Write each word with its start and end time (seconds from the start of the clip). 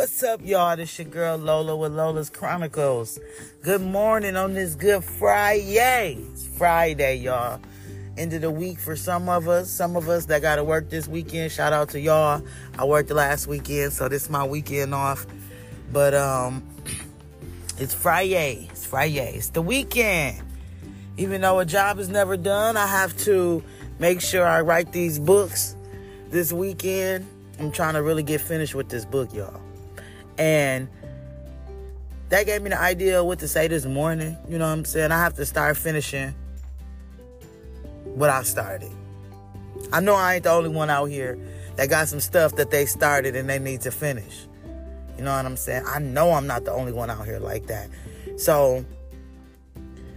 What's 0.00 0.22
up, 0.22 0.40
y'all? 0.42 0.78
This 0.78 0.92
is 0.92 1.00
your 1.00 1.08
girl 1.08 1.36
Lola 1.36 1.76
with 1.76 1.92
Lola's 1.92 2.30
Chronicles. 2.30 3.18
Good 3.62 3.82
morning 3.82 4.34
on 4.34 4.54
this 4.54 4.74
Good 4.74 5.04
Friday. 5.04 6.16
It's 6.32 6.46
Friday, 6.46 7.16
y'all. 7.16 7.60
End 8.16 8.32
of 8.32 8.40
the 8.40 8.50
week 8.50 8.78
for 8.78 8.96
some 8.96 9.28
of 9.28 9.46
us. 9.46 9.70
Some 9.70 9.96
of 9.96 10.08
us 10.08 10.24
that 10.24 10.40
got 10.40 10.56
to 10.56 10.64
work 10.64 10.88
this 10.88 11.06
weekend. 11.06 11.52
Shout 11.52 11.74
out 11.74 11.90
to 11.90 12.00
y'all. 12.00 12.42
I 12.78 12.86
worked 12.86 13.10
last 13.10 13.46
weekend, 13.46 13.92
so 13.92 14.08
this 14.08 14.22
is 14.22 14.30
my 14.30 14.42
weekend 14.42 14.94
off. 14.94 15.26
But 15.92 16.14
um, 16.14 16.66
it's 17.78 17.92
Friday. 17.92 18.68
It's 18.70 18.86
Friday. 18.86 19.34
It's 19.36 19.50
the 19.50 19.60
weekend. 19.60 20.40
Even 21.18 21.42
though 21.42 21.58
a 21.58 21.66
job 21.66 21.98
is 21.98 22.08
never 22.08 22.38
done, 22.38 22.78
I 22.78 22.86
have 22.86 23.14
to 23.24 23.62
make 23.98 24.22
sure 24.22 24.46
I 24.46 24.62
write 24.62 24.92
these 24.92 25.18
books 25.18 25.76
this 26.30 26.54
weekend. 26.54 27.26
I'm 27.58 27.70
trying 27.70 27.92
to 27.92 28.02
really 28.02 28.22
get 28.22 28.40
finished 28.40 28.74
with 28.74 28.88
this 28.88 29.04
book, 29.04 29.34
y'all. 29.34 29.60
And 30.40 30.88
that 32.30 32.46
gave 32.46 32.62
me 32.62 32.70
the 32.70 32.80
idea 32.80 33.20
of 33.20 33.26
what 33.26 33.40
to 33.40 33.48
say 33.48 33.68
this 33.68 33.84
morning. 33.84 34.38
You 34.48 34.56
know 34.56 34.64
what 34.64 34.72
I'm 34.72 34.84
saying? 34.86 35.12
I 35.12 35.18
have 35.18 35.34
to 35.34 35.44
start 35.44 35.76
finishing 35.76 36.34
what 38.04 38.30
I 38.30 38.42
started. 38.42 38.90
I 39.92 40.00
know 40.00 40.14
I 40.14 40.36
ain't 40.36 40.44
the 40.44 40.50
only 40.50 40.70
one 40.70 40.88
out 40.88 41.06
here 41.06 41.38
that 41.76 41.90
got 41.90 42.08
some 42.08 42.20
stuff 42.20 42.56
that 42.56 42.70
they 42.70 42.86
started 42.86 43.36
and 43.36 43.50
they 43.50 43.58
need 43.58 43.82
to 43.82 43.90
finish. 43.90 44.46
You 45.18 45.24
know 45.24 45.36
what 45.36 45.44
I'm 45.44 45.58
saying? 45.58 45.84
I 45.86 45.98
know 45.98 46.32
I'm 46.32 46.46
not 46.46 46.64
the 46.64 46.72
only 46.72 46.92
one 46.92 47.10
out 47.10 47.26
here 47.26 47.38
like 47.38 47.66
that. 47.66 47.90
So 48.38 48.82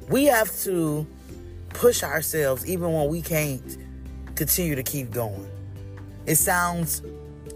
we 0.09 0.23
have 0.25 0.55
to 0.61 1.05
push 1.69 2.01
ourselves 2.01 2.65
even 2.65 2.93
when 2.93 3.09
we 3.09 3.21
can't 3.21 3.77
continue 4.35 4.75
to 4.75 4.83
keep 4.83 5.11
going. 5.11 5.49
It 6.25 6.35
sounds 6.35 7.01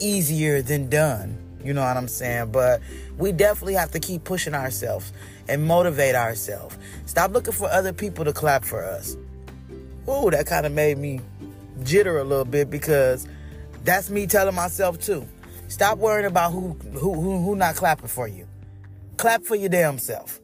easier 0.02 0.62
than 0.62 0.90
done. 0.90 1.47
You 1.68 1.74
know 1.74 1.82
what 1.82 1.98
I'm 1.98 2.08
saying? 2.08 2.54
But 2.54 2.82
we 3.18 3.34
definitely 3.34 3.74
have 3.74 3.92
to 3.92 4.00
keep 4.00 4.24
pushing 4.24 4.56
ourselves 4.56 5.12
and 5.50 5.66
motivate 5.66 6.16
ourselves. 6.16 6.78
Stop 7.08 7.32
looking 7.32 7.52
for 7.52 7.70
other 7.70 7.92
people 7.92 8.24
to 8.24 8.32
clap 8.32 8.64
for 8.64 8.82
us. 8.82 9.18
Ooh, 10.08 10.32
that 10.32 10.48
kind 10.48 10.66
of 10.66 10.72
made 10.72 10.98
me 10.98 11.20
jitter 11.82 12.22
a 12.22 12.24
little 12.24 12.46
bit 12.46 12.70
because 12.70 13.28
that's 13.84 14.10
me 14.10 14.28
telling 14.28 14.56
myself 14.56 14.98
too. 15.02 15.28
Stop 15.68 15.98
worrying 15.98 16.26
about 16.26 16.54
who 16.54 16.70
who 16.94 17.14
who, 17.14 17.44
who 17.44 17.56
not 17.58 17.76
clapping 17.76 18.08
for 18.08 18.30
you. 18.30 18.48
Clap 19.18 19.44
for 19.44 19.58
your 19.58 19.68
damn 19.68 20.00
self. 20.00 20.40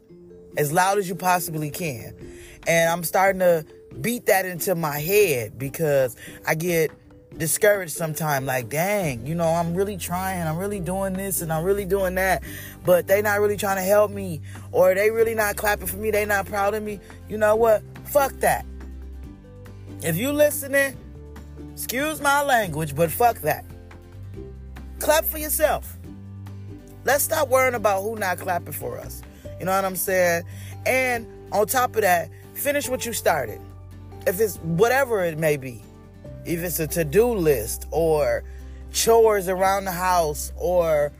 As 0.57 0.73
loud 0.73 0.97
as 0.97 1.07
you 1.07 1.15
possibly 1.15 1.69
can. 1.69 2.13
And 2.67 2.89
I'm 2.89 3.05
starting 3.05 3.39
to 3.39 3.65
beat 4.01 4.25
that 4.25 4.45
into 4.45 4.75
my 4.75 4.99
head 4.99 5.57
because 5.57 6.17
I 6.45 6.55
get 6.55 6.91
discouraged 7.37 7.91
sometimes 7.91 8.45
like 8.45 8.69
dang 8.69 9.25
you 9.25 9.33
know 9.33 9.47
i'm 9.47 9.73
really 9.73 9.97
trying 9.97 10.45
i'm 10.47 10.57
really 10.57 10.79
doing 10.79 11.13
this 11.13 11.41
and 11.41 11.51
i'm 11.51 11.63
really 11.63 11.85
doing 11.85 12.15
that 12.15 12.43
but 12.85 13.07
they 13.07 13.21
not 13.21 13.39
really 13.39 13.57
trying 13.57 13.77
to 13.77 13.81
help 13.81 14.11
me 14.11 14.39
or 14.71 14.93
they 14.93 15.09
really 15.09 15.33
not 15.33 15.55
clapping 15.55 15.87
for 15.87 15.97
me 15.97 16.11
they 16.11 16.25
not 16.25 16.45
proud 16.45 16.73
of 16.73 16.83
me 16.83 16.99
you 17.27 17.37
know 17.37 17.55
what? 17.55 17.81
Fuck 18.05 18.33
that. 18.41 18.65
If 20.01 20.17
you 20.17 20.31
listening 20.31 20.95
excuse 21.73 22.21
my 22.21 22.43
language 22.43 22.95
but 22.95 23.09
fuck 23.09 23.39
that. 23.39 23.65
Clap 24.99 25.25
for 25.25 25.37
yourself. 25.37 25.97
Let's 27.05 27.23
stop 27.23 27.49
worrying 27.49 27.73
about 27.75 28.03
who 28.03 28.15
not 28.15 28.37
clapping 28.37 28.73
for 28.73 28.99
us. 28.99 29.21
You 29.59 29.65
know 29.65 29.71
what 29.71 29.85
i'm 29.85 29.95
saying? 29.95 30.43
And 30.85 31.27
on 31.51 31.67
top 31.67 31.95
of 31.95 32.01
that 32.03 32.29
finish 32.53 32.87
what 32.87 33.05
you 33.05 33.13
started. 33.13 33.59
If 34.27 34.39
it's 34.39 34.57
whatever 34.57 35.23
it 35.23 35.37
may 35.37 35.57
be 35.57 35.81
if 36.45 36.61
it's 36.61 36.79
a 36.79 36.87
to-do 36.87 37.33
list 37.33 37.87
or 37.91 38.43
chores 38.91 39.47
around 39.49 39.85
the 39.85 39.91
house 39.91 40.51
or 40.57 41.11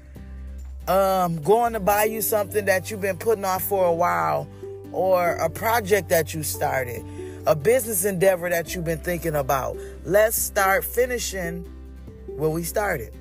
um, 0.87 1.41
going 1.41 1.73
to 1.73 1.79
buy 1.79 2.03
you 2.03 2.21
something 2.21 2.65
that 2.65 2.91
you've 2.91 3.01
been 3.01 3.17
putting 3.17 3.45
off 3.45 3.63
for 3.63 3.85
a 3.85 3.93
while 3.93 4.47
or 4.91 5.31
a 5.37 5.49
project 5.49 6.09
that 6.09 6.33
you 6.33 6.43
started 6.43 7.03
a 7.45 7.55
business 7.55 8.05
endeavor 8.05 8.49
that 8.49 8.73
you've 8.73 8.85
been 8.85 8.99
thinking 8.99 9.35
about 9.35 9.77
let's 10.05 10.37
start 10.37 10.85
finishing 10.85 11.65
where 12.37 12.49
we 12.49 12.63
started. 12.63 13.13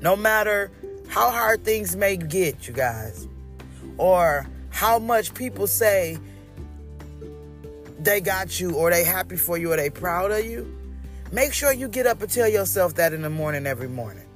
No 0.00 0.16
matter 0.16 0.70
how 1.08 1.30
hard 1.30 1.64
things 1.64 1.96
may 1.96 2.16
get 2.16 2.66
you 2.66 2.74
guys 2.74 3.28
or 3.98 4.46
how 4.70 4.98
much 4.98 5.34
people 5.34 5.66
say 5.66 6.18
they 8.00 8.20
got 8.20 8.58
you 8.58 8.74
or 8.74 8.90
they 8.90 9.04
happy 9.04 9.36
for 9.36 9.58
you 9.58 9.72
or 9.72 9.76
they 9.76 9.90
proud 9.90 10.30
of 10.30 10.44
you 10.44 10.81
Make 11.32 11.54
sure 11.54 11.72
you 11.72 11.88
get 11.88 12.06
up 12.06 12.20
and 12.20 12.30
tell 12.30 12.46
yourself 12.46 12.94
that 12.96 13.14
in 13.14 13.22
the 13.22 13.30
morning 13.30 13.66
every 13.66 13.88
morning. 13.88 14.26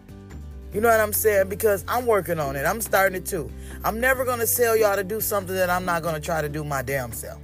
You 0.72 0.80
know 0.80 0.88
what 0.88 0.98
I'm 0.98 1.12
saying? 1.12 1.50
Because 1.50 1.84
I'm 1.86 2.06
working 2.06 2.40
on 2.40 2.56
it. 2.56 2.64
I'm 2.64 2.80
starting 2.80 3.18
it 3.18 3.26
too. 3.26 3.50
I'm 3.84 4.00
never 4.00 4.24
going 4.24 4.40
to 4.40 4.46
tell 4.46 4.74
y'all 4.74 4.96
to 4.96 5.04
do 5.04 5.20
something 5.20 5.54
that 5.54 5.68
I'm 5.68 5.84
not 5.84 6.02
going 6.02 6.14
to 6.14 6.20
try 6.22 6.40
to 6.40 6.48
do 6.48 6.64
my 6.64 6.80
damn 6.80 7.12
self. 7.12 7.40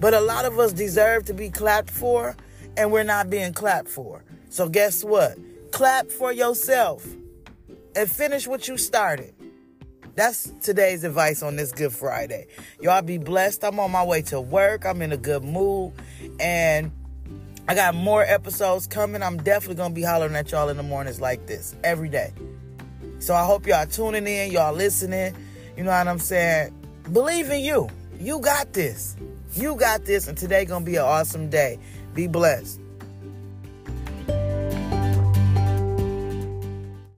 But 0.00 0.14
a 0.14 0.20
lot 0.20 0.44
of 0.44 0.60
us 0.60 0.72
deserve 0.72 1.24
to 1.24 1.34
be 1.34 1.50
clapped 1.50 1.90
for, 1.90 2.36
and 2.76 2.92
we're 2.92 3.02
not 3.02 3.30
being 3.30 3.52
clapped 3.52 3.88
for. 3.88 4.22
So, 4.48 4.68
guess 4.68 5.02
what? 5.02 5.36
Clap 5.72 6.08
for 6.08 6.32
yourself 6.32 7.04
and 7.96 8.08
finish 8.08 8.46
what 8.46 8.68
you 8.68 8.78
started. 8.78 9.34
That's 10.14 10.52
today's 10.62 11.02
advice 11.02 11.42
on 11.42 11.56
this 11.56 11.72
Good 11.72 11.92
Friday. 11.92 12.46
Y'all 12.80 13.02
be 13.02 13.18
blessed. 13.18 13.64
I'm 13.64 13.80
on 13.80 13.90
my 13.90 14.04
way 14.04 14.22
to 14.22 14.40
work. 14.40 14.86
I'm 14.86 15.02
in 15.02 15.10
a 15.10 15.16
good 15.16 15.42
mood. 15.42 15.92
And 16.38 16.92
I 17.68 17.74
got 17.74 17.94
more 17.94 18.24
episodes 18.24 18.86
coming. 18.86 19.22
I'm 19.22 19.36
definitely 19.36 19.74
gonna 19.74 19.92
be 19.92 20.02
hollering 20.02 20.34
at 20.34 20.50
y'all 20.50 20.70
in 20.70 20.78
the 20.78 20.82
mornings 20.82 21.20
like 21.20 21.46
this 21.46 21.76
every 21.84 22.08
day. 22.08 22.32
So 23.18 23.34
I 23.34 23.44
hope 23.44 23.66
y'all 23.66 23.84
tuning 23.84 24.26
in, 24.26 24.50
y'all 24.50 24.74
listening. 24.74 25.36
You 25.76 25.84
know 25.84 25.90
what 25.90 26.08
I'm 26.08 26.18
saying? 26.18 26.74
Believe 27.12 27.50
in 27.50 27.60
you. 27.60 27.90
You 28.18 28.40
got 28.40 28.72
this. 28.72 29.16
You 29.52 29.76
got 29.76 30.06
this, 30.06 30.28
and 30.28 30.38
today 30.38 30.64
gonna 30.64 30.82
be 30.82 30.96
an 30.96 31.02
awesome 31.02 31.50
day. 31.50 31.78
Be 32.14 32.26
blessed. 32.26 32.80